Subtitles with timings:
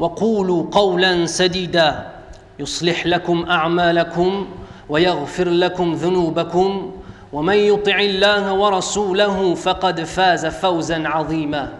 [0.00, 2.06] وقولوا قولا سديدا.
[2.58, 4.46] يصلح لكم أعمالكم
[4.88, 6.92] ويغفر لكم ذنوبكم
[7.32, 11.72] ومن يطع الله ورسوله فقد فاز فوزا عظيما.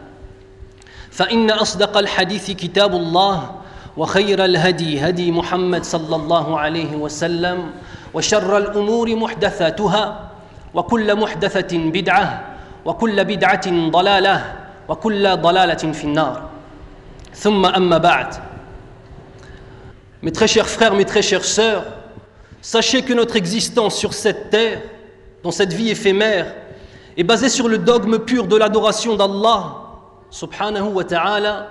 [1.11, 3.51] فإن أصدق الحديث كتاب الله
[3.97, 7.71] وخير الهدي هدي محمد صلى الله عليه وسلم
[8.15, 10.21] وشر الأمور محدثاتها
[10.75, 12.45] وكل محدثة بدعة
[12.85, 14.53] وكل بدعة ضلالة
[14.89, 16.50] وكل ضلالة في النار.
[20.23, 21.85] Mes très chers frères, mes très chères sœurs,
[22.61, 24.83] sachez que notre existence sur cette terre,
[25.43, 26.55] dans cette vie éphémère,
[27.17, 29.77] est basée sur le dogme pur de l'adoration d'Allah,
[30.31, 31.69] subhanahu wa ta'ala,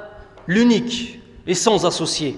[0.47, 2.37] l'unique, et sans associé.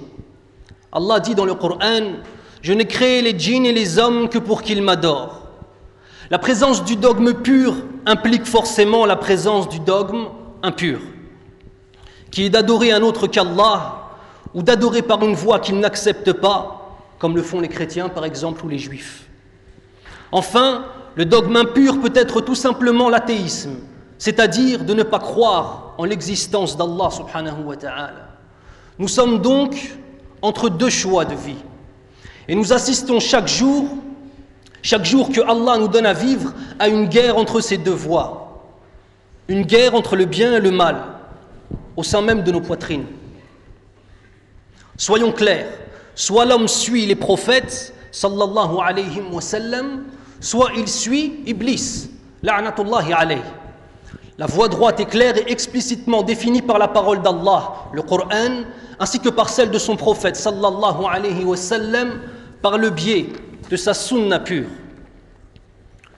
[0.91, 2.13] Allah dit dans le Coran
[2.61, 5.41] Je n'ai créé les djinns et les hommes que pour qu'ils m'adorent.
[6.29, 10.27] La présence du dogme pur implique forcément la présence du dogme
[10.63, 10.99] impur,
[12.31, 13.97] qui est d'adorer un autre qu'Allah
[14.53, 18.65] ou d'adorer par une voie qu'ils n'acceptent pas, comme le font les chrétiens par exemple
[18.65, 19.27] ou les juifs.
[20.31, 23.75] Enfin, le dogme impur peut être tout simplement l'athéisme,
[24.17, 27.09] c'est-à-dire de ne pas croire en l'existence d'Allah.
[28.97, 29.97] Nous sommes donc
[30.41, 31.57] entre deux choix de vie.
[32.47, 33.89] Et nous assistons chaque jour,
[34.81, 38.63] chaque jour que Allah nous donne à vivre, à une guerre entre ces deux voies.
[39.47, 40.97] Une guerre entre le bien et le mal,
[42.01, 43.05] au sein même de nos poitrines.
[44.97, 45.67] Soyons clairs,
[46.15, 50.05] soit l'homme suit les prophètes, sallallahu alayhi wa sallam,
[50.39, 52.09] soit il suit Iblis,
[52.41, 53.41] la'natullahi alayhi.
[54.39, 58.63] La voie droite est claire et explicitement définie par la parole d'Allah, le Coran,
[58.99, 62.19] ainsi que par celle de son prophète sallallahu alayhi wa sallam,
[62.63, 63.27] par le biais
[63.69, 64.65] de sa sunna pure.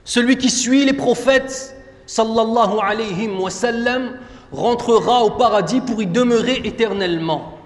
[0.02, 4.12] Celui qui suit les prophètes sallallahu alayhi wa sallam
[4.54, 7.58] rentrera au paradis pour y demeurer éternellement.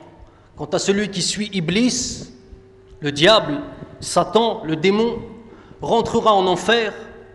[0.56, 2.28] Quant à celui qui suit Iblis,
[3.00, 3.60] le diable,
[4.00, 5.18] Satan, le démon,
[5.80, 6.92] rentrera en enfer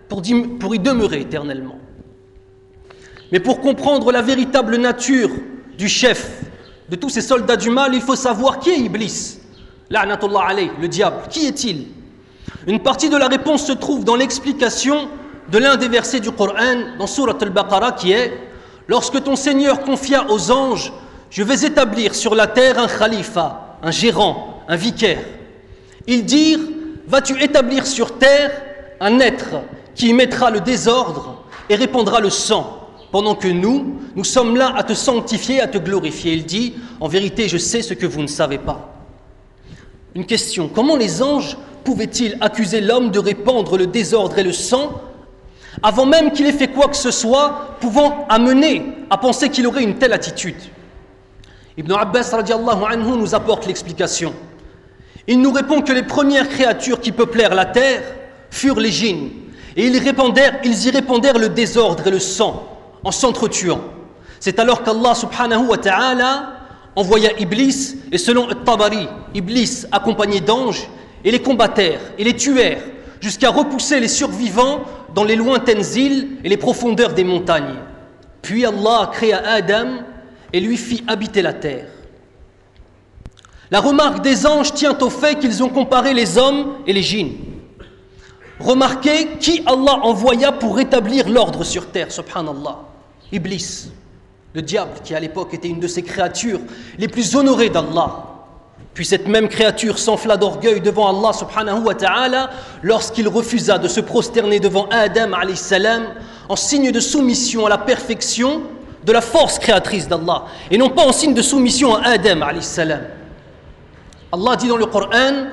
[0.09, 1.77] pour, y demeurer éternellement.
[3.31, 5.29] Mais pour comprendre la véritable nature
[5.77, 6.43] du chef
[6.89, 9.39] de tous ces soldats du mal, il faut savoir qui est Iblis.
[9.89, 11.17] Le diable.
[11.29, 11.87] Qui est-il?
[12.67, 15.07] Une partie de la réponse se trouve dans l'explication
[15.51, 18.31] de l'un des versets du Coran dans Surat al-Baqarah qui est
[18.87, 20.91] Lorsque ton Seigneur confia aux anges
[21.29, 25.23] Je vais établir sur la terre un khalifa, un gérant, un vicaire.
[26.07, 26.59] Ils dirent
[27.07, 28.51] Vas-tu établir sur terre
[28.99, 29.61] un être
[29.95, 32.79] qui y mettra le désordre et répandra le sang
[33.11, 36.33] pendant que nous, nous sommes là à te sanctifier, à te glorifier?
[36.33, 38.93] Il dit, en vérité, je sais ce que vous ne savez pas.
[40.15, 45.01] Une question, comment les anges pouvaient-ils accuser l'homme de répandre le désordre et le sang
[45.81, 49.83] avant même qu'il ait fait quoi que ce soit pouvant amener à penser qu'il aurait
[49.83, 50.55] une telle attitude
[51.77, 54.33] Ibn Abbas anhu nous apporte l'explication.
[55.27, 58.03] Il nous répond que les premières créatures qui peuplèrent la terre
[58.51, 59.29] furent les djinns,
[59.75, 62.67] et ils, ils y répandèrent le désordre et le sang
[63.03, 63.81] en s'entretuant.
[64.39, 66.53] C'est alors qu'Allah subhanahu wa ta'ala
[66.95, 70.87] envoya Iblis, et selon Tabari, Iblis accompagné d'anges,
[71.23, 72.83] et les combattèrent et les tuèrent,
[73.23, 74.81] jusqu'à repousser les survivants
[75.15, 77.79] dans les lointaines îles et les profondeurs des montagnes.
[78.41, 79.99] Puis Allah créa Adam
[80.51, 81.87] et lui fit habiter la terre.
[83.71, 87.37] La remarque des anges tient au fait qu'ils ont comparé les hommes et les djinns.
[88.59, 92.79] Remarquez qui Allah envoya pour rétablir l'ordre sur terre, subhanallah.
[93.31, 93.87] Iblis,
[94.53, 96.59] le diable qui à l'époque était une de ces créatures
[96.97, 98.32] les plus honorées d'Allah.
[98.93, 102.51] Puis cette même créature s'enfla d'orgueil devant Allah subhanahu wa ta'ala
[102.83, 106.03] lorsqu'il refusa de se prosterner devant Adam salam
[106.47, 108.61] en signe de soumission à la perfection
[109.03, 113.01] de la force créatrice d'Allah et non pas en signe de soumission à Adam salam.
[114.31, 115.47] Allah dit dans le Coran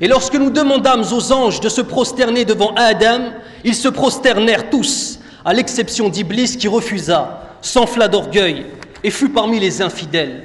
[0.00, 3.30] Et lorsque nous demandâmes aux anges de se prosterner devant Adam,
[3.64, 8.66] ils se prosternèrent tous, à l'exception d'Iblis qui refusa, s'enfla d'orgueil
[9.02, 10.44] et fut parmi les infidèles.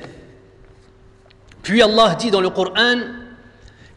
[1.68, 2.96] Puis Allah dit dans le Coran,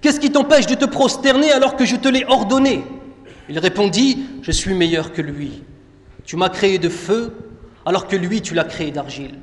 [0.01, 2.85] Qu'est-ce qui t'empêche de te prosterner alors que je te l'ai ordonné?
[3.49, 5.63] Il répondit, Je suis meilleur que lui.
[6.25, 7.33] Tu m'as créé de feu
[7.87, 9.39] alors que lui, tu l'as créé d'argile.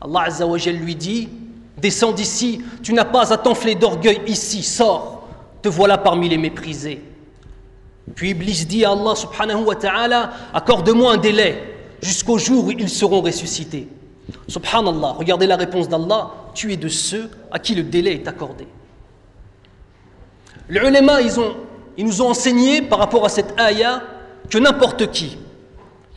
[0.00, 0.28] Allah
[0.66, 1.30] lui dit,
[1.76, 5.28] Descends d'ici, tu n'as pas à t'enfler d'orgueil ici, sors,
[5.60, 7.02] te voilà parmi les méprisés.
[8.14, 11.60] Puis Iblis dit à Allah subhanahu wa ta'ala, accorde-moi un délai
[12.00, 13.88] jusqu'au jour où ils seront ressuscités.
[14.48, 18.66] Subhanallah, regardez la réponse d'Allah, tu es de ceux à qui le délai est accordé.
[20.68, 21.32] Les ulama, ils,
[21.96, 24.02] ils nous ont enseigné par rapport à cette ayah
[24.50, 25.38] que n'importe qui,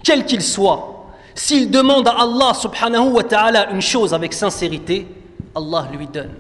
[0.03, 5.07] quel qu'il soit, s'il demande à Allah subhanahu wa ta'ala une chose avec sincérité,
[5.55, 6.31] Allah lui donne.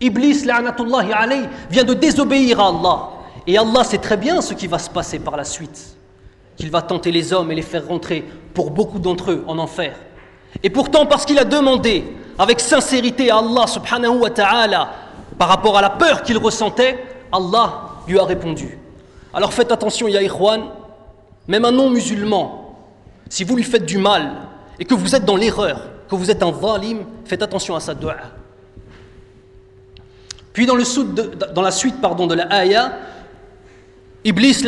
[0.00, 3.08] Iblis, la'natullahi alayh, vient de désobéir à Allah.
[3.46, 5.96] Et Allah sait très bien ce qui va se passer par la suite.
[6.58, 9.96] Qu'il va tenter les hommes et les faire rentrer, pour beaucoup d'entre eux, en enfer.
[10.62, 12.04] Et pourtant, parce qu'il a demandé
[12.38, 14.92] avec sincérité à Allah subhanahu wa ta'ala
[15.38, 16.98] par rapport à la peur qu'il ressentait,
[17.32, 18.78] Allah lui a répondu.
[19.32, 20.62] Alors faites attention, ya ikhwan,
[21.46, 22.76] même un non-musulman,
[23.28, 24.32] si vous lui faites du mal
[24.78, 27.94] et que vous êtes dans l'erreur, que vous êtes un zalim, faites attention à sa
[27.94, 28.16] dua.
[30.52, 32.92] Puis dans, le la suite pardon, de la ayah,
[34.24, 34.64] Iblis,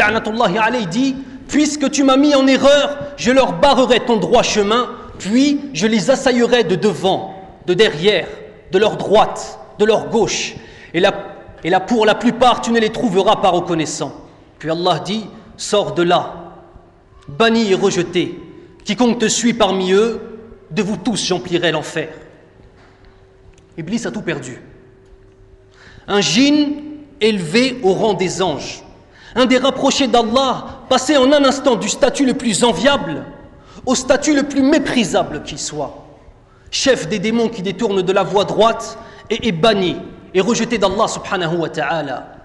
[0.88, 1.16] dit
[1.50, 4.88] Puisque tu m'as mis en erreur, je leur barrerai ton droit chemin,
[5.18, 7.34] puis je les assaillerai de devant,
[7.66, 8.28] de derrière,
[8.70, 10.54] de leur droite, de leur gauche.
[10.94, 14.14] Et là, pour la plupart, tu ne les trouveras pas reconnaissants.
[14.58, 15.26] Puis Allah dit
[15.56, 16.54] Sors de là,
[17.28, 18.38] banni et rejeté.
[18.84, 20.20] Quiconque te suit parmi eux,
[20.70, 22.08] de vous tous j'emplirai l'enfer.
[23.76, 24.62] Iblis a tout perdu.
[26.06, 26.74] Un djinn
[27.20, 28.82] élevé au rang des anges,
[29.34, 33.24] un des rapprochés d'Allah, passé en un instant du statut le plus enviable
[33.86, 36.06] au statut le plus méprisable qu'il soit,
[36.70, 38.98] chef des démons qui détournent de la voie droite
[39.30, 39.96] et est banni
[40.34, 42.36] et rejeté d'Allah subhanahu wa ta'ala,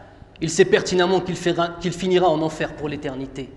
[0.41, 3.49] il sait pertinemment qu'il finira en enfer pour l'éternité.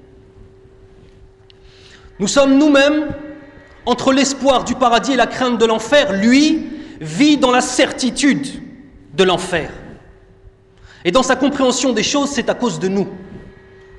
[2.18, 3.08] Nous sommes nous-mêmes
[3.86, 6.12] entre l'espoir du paradis et la crainte de l'enfer.
[6.12, 6.68] Lui
[7.00, 8.46] vit dans la certitude
[9.14, 9.70] de l'enfer.
[11.04, 13.08] Et dans sa compréhension des choses, c'est à cause de nous.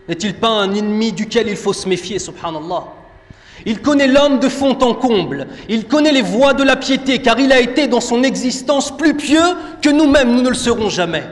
[0.07, 2.83] N'est-il pas un ennemi duquel il faut se méfier, subhanallah?
[3.65, 5.47] Il connaît l'homme de fond en comble.
[5.67, 9.15] Il connaît les voies de la piété, car il a été dans son existence plus
[9.15, 9.43] pieux
[9.81, 11.23] que nous-mêmes, nous ne le serons jamais.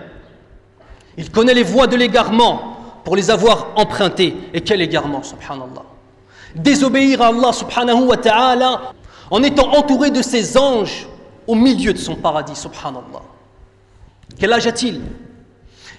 [1.18, 4.36] Il connaît les voies de l'égarement pour les avoir empruntées.
[4.54, 5.84] Et quel égarement, subhanallah?
[6.56, 8.94] Désobéir à Allah subhanahu wa ta'ala
[9.32, 11.08] en étant entouré de ses anges
[11.48, 13.24] au milieu de son paradis, subhanallah.
[14.38, 15.02] Quel âge a-t-il?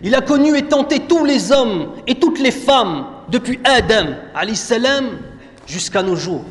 [0.02, 4.14] Il a connu et tenté tous les hommes et toutes les femmes depuis Adam
[5.66, 6.44] jusqu'à nos jours.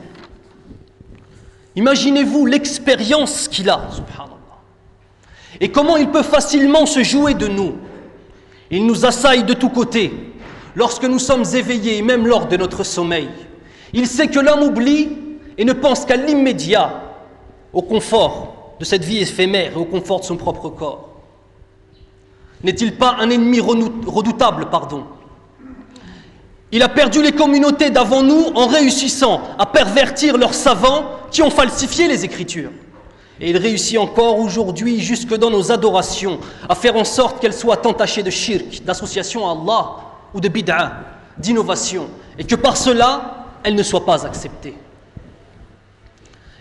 [1.75, 3.88] Imaginez-vous l'expérience qu'il a.
[5.61, 7.75] Et comment il peut facilement se jouer de nous.
[8.69, 10.11] Il nous assaille de tous côtés
[10.75, 13.29] lorsque nous sommes éveillés, même lors de notre sommeil.
[13.94, 15.09] Il sait que l'homme oublie
[15.57, 17.01] et ne pense qu'à l'immédiat,
[17.73, 21.06] au confort de cette vie éphémère et au confort de son propre corps.
[22.63, 25.06] N'est-il pas un ennemi redoutable, pardon?
[26.71, 31.49] Il a perdu les communautés d'avant nous en réussissant à pervertir leurs savants qui ont
[31.49, 32.71] falsifié les Écritures.
[33.40, 37.85] Et il réussit encore aujourd'hui, jusque dans nos adorations, à faire en sorte qu'elles soient
[37.87, 39.95] entachées de shirk, d'association à Allah
[40.33, 40.94] ou de bid'a,
[41.37, 44.76] d'innovation, et que par cela, elles ne soient pas acceptées.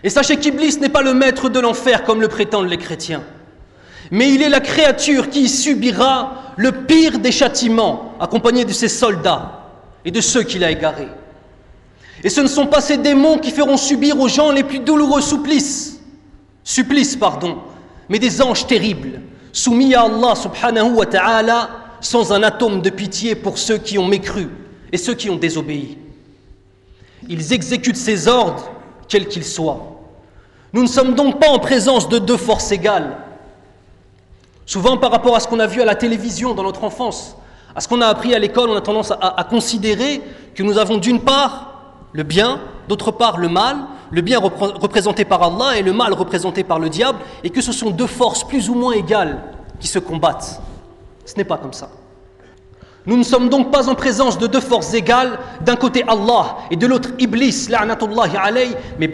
[0.03, 3.23] Et sachez qu'Iblis n'est pas le maître de l'enfer comme le prétendent les chrétiens
[4.11, 9.69] mais il est la créature qui subira le pire des châtiments, accompagné de ses soldats
[10.05, 11.09] et de ceux qu'il a égarés.
[12.23, 15.21] Et ce ne sont pas ces démons qui feront subir aux gens les plus douloureux
[15.21, 15.99] supplices,
[16.63, 17.59] supplices pardon,
[18.09, 19.21] mais des anges terribles,
[19.51, 21.69] soumis à Allah subhanahu wa ta'ala,
[22.01, 24.49] sans un atome de pitié pour ceux qui ont mécru
[24.91, 25.97] et ceux qui ont désobéi.
[27.27, 28.71] Ils exécutent ces ordres,
[29.07, 30.01] quels qu'ils soient.
[30.73, 33.17] Nous ne sommes donc pas en présence de deux forces égales,
[34.67, 37.37] Souvent par rapport à ce qu'on a vu à la télévision dans notre enfance,
[37.73, 40.21] à ce qu'on a appris à l'école, on a tendance à, considérer
[40.53, 42.59] que nous avons d'une part le bien,
[42.89, 43.77] d'autre part le mal,
[44.11, 47.71] le bien représenté par Allah et le mal représenté par le diable, et que ce
[47.71, 49.39] sont deux forces plus ou moins égales
[49.79, 50.61] qui se combattent.
[51.25, 51.89] Ce n'est pas comme ça.
[53.05, 56.75] Nous ne sommes donc pas en présence de deux forces égales, d'un côté Allah et
[56.75, 59.09] de l'autre Iblis, alayh, mais,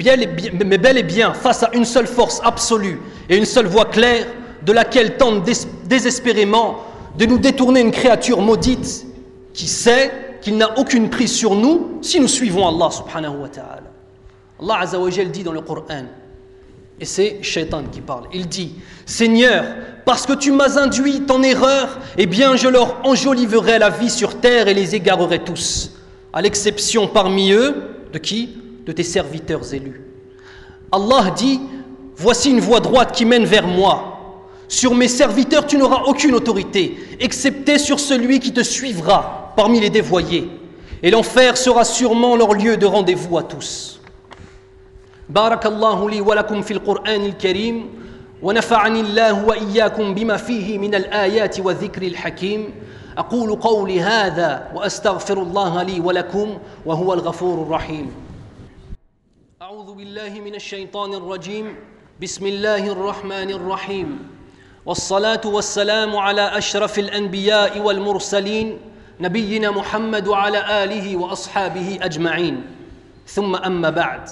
[0.66, 4.26] mais bel et bien face à une seule force absolue et une seule voie claire,
[4.66, 5.44] de laquelle tentent
[5.86, 6.78] désespérément
[7.18, 9.06] de nous détourner une créature maudite
[9.54, 13.84] qui sait qu'il n'a aucune prise sur nous si nous suivons Allah subhanahu wa ta'ala.
[14.62, 16.06] Allah Azza wa dit dans le Coran,
[17.00, 19.64] et c'est Shaitan qui parle, il dit Seigneur,
[20.06, 24.40] parce que tu m'as induit en erreur, eh bien je leur enjoliverai la vie sur
[24.40, 25.92] terre et les égarerai tous,
[26.32, 27.76] à l'exception parmi eux
[28.12, 28.58] de qui?
[28.86, 30.02] De tes serviteurs élus.
[30.92, 31.62] Allah dit
[32.16, 34.13] Voici une voie droite qui mène vers moi.
[34.73, 39.89] Sur mes serviteurs, tu n'auras aucune autorité, excepté sur celui qui te suivra parmi les
[39.91, 40.51] dévoyés.
[41.03, 43.99] Et l'enfer sera sûrement leur lieu de rendez-vous à tous.
[45.29, 47.91] بارك الله لي ولكم في القرآن الكريم
[48.43, 52.75] ونفعني الله وإياكم بما فيه من الآيات والذكر الحكيم
[53.19, 58.11] أقول قولي هذا وأستغفر الله لي ولكم وهو الغفور الرحيم
[59.63, 61.75] أعوذ بالله من الشيطان الرجيم
[62.23, 64.32] بسم الله الرحمن الرحيم
[64.86, 68.78] والصلاة والسلام على أشرف الأنبياء والمرسلين
[69.20, 72.64] نبينا محمد وعلى آله وأصحابه أجمعين.
[73.28, 74.30] ثم أما بعد.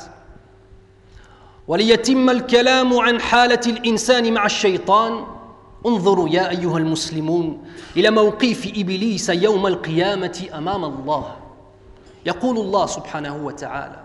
[1.67, 5.25] وليتم الكلام عن حالة الإنسان مع الشيطان
[5.85, 7.63] انظروا يا أيها المسلمون
[7.97, 11.35] إلى موقف إبليس يوم القيامة أمام الله.
[12.25, 13.99] يقول الله سبحانه وتعالى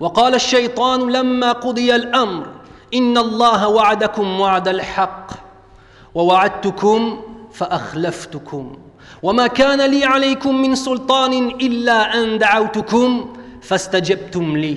[0.00, 2.46] وقال الشيطان لما قضي الأمر
[2.94, 5.30] إن الله وعدكم وعد الحق
[6.14, 7.20] ووعدتكم
[7.52, 8.76] فأخلفتكم
[9.22, 13.26] وما كان لي عليكم من سلطان إلا أن دعوتكم
[13.62, 14.76] فاستجبتم لي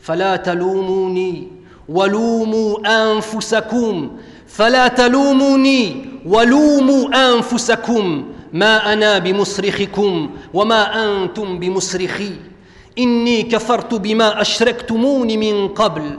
[0.00, 1.48] فلا تلوموني
[1.88, 2.78] ولوموا
[3.12, 4.10] أنفسكم
[4.46, 12.32] فلا تلوموني ولوموا أنفسكم ما أنا بمصرخكم وما أنتم بمصرخي
[12.98, 16.18] إني كفرت بما أشركتمون من قبل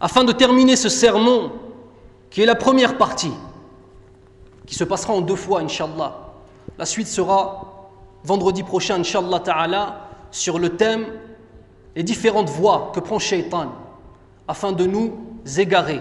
[0.00, 1.52] Afin de terminer ce sermon,
[2.30, 3.32] qui est la première partie,
[4.66, 6.32] qui se passera en deux fois, Inch'Allah,
[6.78, 7.90] la suite sera
[8.24, 11.06] vendredi prochain, Inch'Allah Ta'ala, sur le thème
[11.94, 13.72] les différentes voies que prend Shaitan
[14.48, 15.18] afin de nous
[15.58, 16.00] égarer,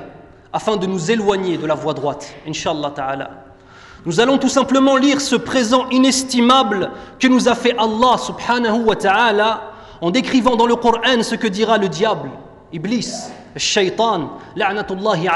[0.53, 3.50] afin de nous éloigner de la voie droite, Inch'Allah Ta'ala.
[4.05, 8.96] Nous allons tout simplement lire ce présent inestimable que nous a fait Allah subhanahu wa
[8.96, 12.31] ta'ala en décrivant dans le Coran ce que dira le diable,
[12.74, 13.12] Iblis,
[13.55, 15.27] Shaitan, la'natullahi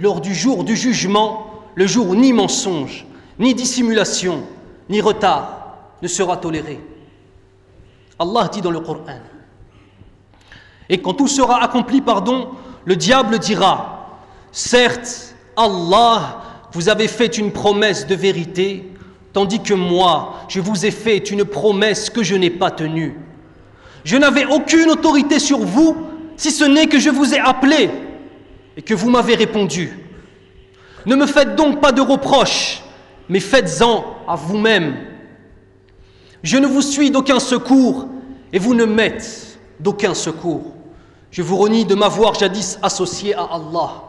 [0.00, 3.06] lors du jour du jugement, le jour où ni mensonge,
[3.38, 4.44] ni dissimulation,
[4.88, 6.80] ni retard, ne sera toléré.
[8.18, 9.18] Allah dit dans le Coran.
[10.88, 12.50] Et quand tout sera accompli, pardon,
[12.84, 14.20] le diable dira,
[14.52, 16.42] certes, Allah,
[16.74, 18.84] vous avez fait une promesse de vérité,
[19.32, 23.16] tandis que moi, je vous ai fait une promesse que je n'ai pas tenue.
[24.04, 25.96] Je n'avais aucune autorité sur vous,
[26.36, 27.88] si ce n'est que je vous ai appelé
[28.76, 29.98] et que vous m'avez répondu.
[31.06, 32.82] Ne me faites donc pas de reproches,
[33.28, 34.96] mais faites-en à vous-même
[36.44, 38.06] je ne vous suis d'aucun secours
[38.52, 40.74] et vous ne m'êtes d'aucun secours.
[41.30, 44.02] Je vous renie de m'avoir jadis associé à Allah.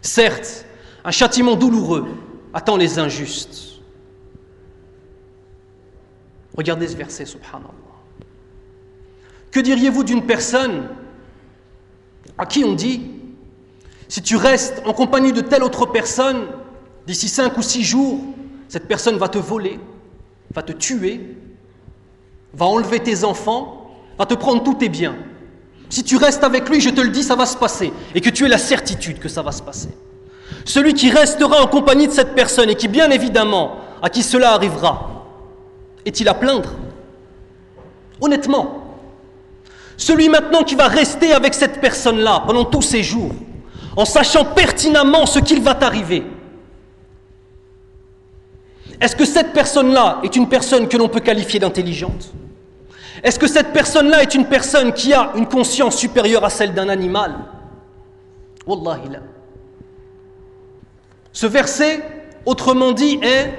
[0.00, 0.64] Certes,
[1.06, 2.04] un châtiment douloureux
[2.52, 3.80] attend les injustes.
[6.56, 7.70] Regardez ce verset, subhanallah.
[9.52, 10.88] Que diriez-vous d'une personne
[12.36, 13.02] à qui on dit,
[14.08, 16.46] si tu restes en compagnie de telle autre personne,
[17.06, 18.20] d'ici cinq ou six jours,
[18.66, 19.78] cette personne va te voler,
[20.52, 21.36] va te tuer,
[22.52, 25.14] va enlever tes enfants, va te prendre tous tes biens.
[25.88, 27.92] Si tu restes avec lui, je te le dis, ça va se passer.
[28.16, 29.90] Et que tu aies la certitude que ça va se passer.
[30.64, 34.52] Celui qui restera en compagnie de cette personne et qui, bien évidemment, à qui cela
[34.52, 35.24] arrivera,
[36.04, 36.70] est-il à plaindre?
[38.20, 38.82] Honnêtement.
[39.96, 43.32] Celui maintenant qui va rester avec cette personne-là pendant tous ces jours,
[43.96, 46.24] en sachant pertinemment ce qu'il va t'arriver,
[49.00, 52.32] est-ce que cette personne-là est une personne que l'on peut qualifier d'intelligente?
[53.22, 56.88] Est-ce que cette personne-là est une personne qui a une conscience supérieure à celle d'un
[56.88, 57.34] animal?
[58.66, 59.18] Wallahi là.
[61.36, 62.02] Ce verset,
[62.46, 63.52] autrement dit, est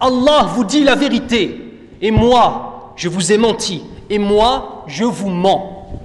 [0.00, 1.60] Allah vous dit la vérité
[2.00, 6.00] et moi, je vous ai menti et moi, je vous mens.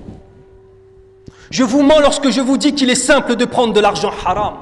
[1.50, 4.56] Je vous mens lorsque je vous dis qu'il est simple de prendre de l'argent haram.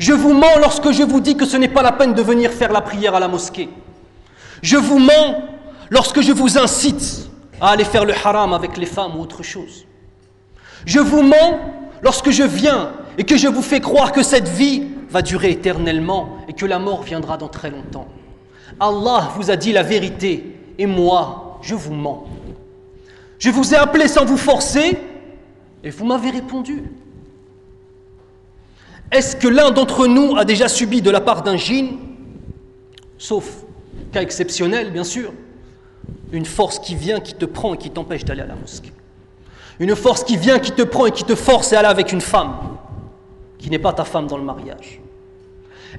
[0.00, 2.50] Je vous mens lorsque je vous dis que ce n'est pas la peine de venir
[2.50, 3.68] faire la prière à la mosquée.
[4.62, 5.44] Je vous mens
[5.90, 9.86] lorsque je vous incite à aller faire le haram avec les femmes ou autre chose.
[10.84, 11.60] Je vous mens
[12.02, 16.36] lorsque je viens et que je vous fais croire que cette vie va durer éternellement
[16.46, 18.06] et que la mort viendra dans très longtemps.
[18.78, 22.26] Allah vous a dit la vérité et moi, je vous mens.
[23.38, 24.98] Je vous ai appelé sans vous forcer
[25.82, 26.82] Et vous m'avez répondu.
[29.10, 31.96] Est-ce que l'un d'entre nous a déjà subi de la part d'un djinn,
[33.16, 33.64] sauf
[34.12, 35.32] cas exceptionnel bien sûr,
[36.32, 38.92] une force qui vient, qui te prend et qui t'empêche d'aller à la mosquée?
[39.78, 42.20] Une force qui vient, qui te prend et qui te force à aller avec une
[42.20, 42.56] femme
[43.58, 45.00] qui n'est pas ta femme dans le mariage?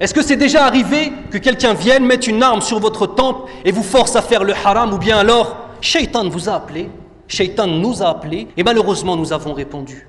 [0.00, 3.72] Est-ce que c'est déjà arrivé que quelqu'un vienne mettre une arme sur votre temple et
[3.72, 6.88] vous force à faire le haram ou bien alors Shaitan vous a appelé,
[7.26, 10.06] Shaitan nous a appelé et malheureusement nous avons répondu.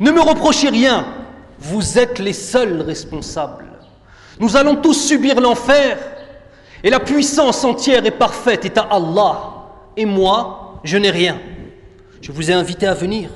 [0.00, 1.06] Ne me reprochez rien,
[1.58, 3.66] vous êtes les seuls responsables.
[4.38, 5.98] Nous allons tous subir l'enfer
[6.82, 9.52] et la puissance entière et parfaite est à Allah.
[9.96, 11.38] Et moi, je n'ai rien.
[12.20, 13.30] Je vous ai invité à venir.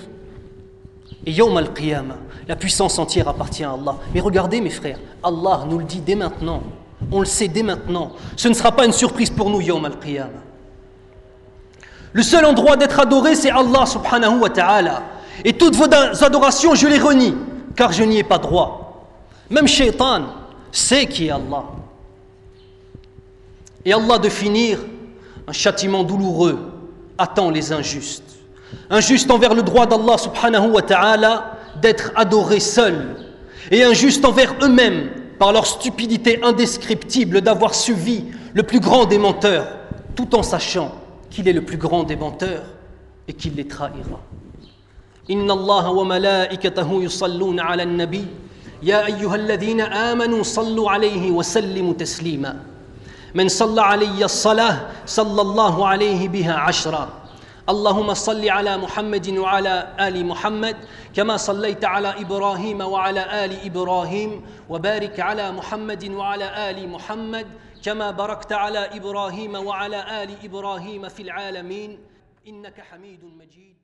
[1.25, 3.97] Et Yom al-Qiyamah, la puissance entière appartient à Allah.
[4.14, 6.62] Mais regardez mes frères, Allah nous le dit dès maintenant.
[7.11, 8.12] On le sait dès maintenant.
[8.37, 10.28] Ce ne sera pas une surprise pour nous, Yom al-Qiyamah.
[12.12, 15.02] Le seul endroit d'être adoré, c'est Allah subhanahu wa ta'ala.
[15.44, 17.35] Et toutes vos adorations, je les renie
[17.76, 19.06] car je n'y ai pas droit.
[19.49, 20.25] Même Shaitan
[20.73, 21.64] sait qui est Allah.
[23.85, 24.78] Et Allah de finir,
[25.47, 26.59] un châtiment douloureux
[27.16, 28.38] attend les injustes.
[28.90, 33.15] Injustes envers le droit d'Allah subhanahu wa ta'ala d'être adorés seuls.
[33.72, 39.68] Et injustes envers eux-mêmes par leur stupidité indescriptible d'avoir suivi le plus grand des menteurs,
[40.15, 40.92] tout en sachant
[41.30, 42.63] qu'il est le plus grand des menteurs
[43.27, 44.22] et qu'il les trahira.
[45.30, 48.25] إن الله وملائكته يصلون على النبي
[48.84, 52.58] يا أيها الذين آمنوا صلوا عليه وسلموا تسليما
[53.36, 57.10] من صلى علي الصلاة صلى الله عليه بها عشرا
[57.69, 60.76] اللهم صل على محمد وعلى آل محمد
[61.14, 67.47] كما صليت على إبراهيم وعلى آل إبراهيم وبارك على محمد وعلى آل محمد
[67.85, 71.99] كما باركت على إبراهيم وعلى آل إبراهيم في العالمين.
[72.49, 73.80] إنك حميد مجيد.